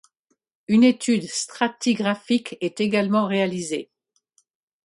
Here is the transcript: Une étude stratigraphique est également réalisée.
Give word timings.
Une 0.67 0.83
étude 0.83 1.27
stratigraphique 1.27 2.57
est 2.59 2.81
également 2.81 3.27
réalisée. 3.27 3.91